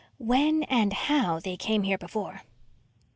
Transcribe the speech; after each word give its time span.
"When 0.17 0.63
and 0.63 0.93
how 0.93 1.39
they 1.39 1.55
came 1.55 1.83
here 1.83 1.99
before." 1.99 2.41